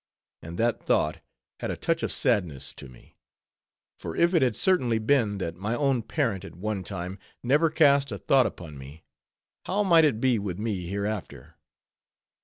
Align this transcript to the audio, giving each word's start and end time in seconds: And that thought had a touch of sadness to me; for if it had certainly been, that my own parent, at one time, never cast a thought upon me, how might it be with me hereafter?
And 0.41 0.57
that 0.57 0.83
thought 0.83 1.21
had 1.59 1.69
a 1.69 1.77
touch 1.77 2.01
of 2.01 2.11
sadness 2.11 2.73
to 2.73 2.89
me; 2.89 3.17
for 3.99 4.15
if 4.15 4.33
it 4.33 4.41
had 4.41 4.55
certainly 4.55 4.97
been, 4.97 5.37
that 5.37 5.53
my 5.57 5.75
own 5.75 6.01
parent, 6.01 6.43
at 6.43 6.55
one 6.55 6.83
time, 6.83 7.19
never 7.43 7.69
cast 7.69 8.11
a 8.11 8.17
thought 8.17 8.47
upon 8.47 8.79
me, 8.79 9.03
how 9.67 9.83
might 9.83 10.03
it 10.03 10.19
be 10.19 10.39
with 10.39 10.57
me 10.57 10.87
hereafter? 10.87 11.53